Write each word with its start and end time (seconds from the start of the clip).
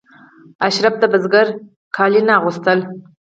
اشراف 0.67 0.95
د 0.99 1.03
بزګر 1.11 1.47
جامې 1.95 2.21
نه 2.27 2.33
اغوستلې. 2.39 2.83